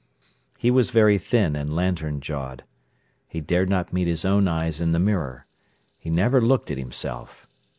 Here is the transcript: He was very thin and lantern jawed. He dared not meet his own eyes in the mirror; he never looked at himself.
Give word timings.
He 0.57 0.71
was 0.71 0.89
very 0.89 1.19
thin 1.19 1.55
and 1.55 1.71
lantern 1.71 2.21
jawed. 2.21 2.63
He 3.27 3.39
dared 3.39 3.69
not 3.69 3.93
meet 3.93 4.07
his 4.07 4.25
own 4.25 4.47
eyes 4.47 4.81
in 4.81 4.93
the 4.93 4.99
mirror; 4.99 5.45
he 5.99 6.09
never 6.09 6.41
looked 6.41 6.71
at 6.71 6.77
himself. 6.79 7.45